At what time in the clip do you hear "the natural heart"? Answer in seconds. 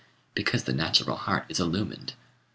0.63-1.45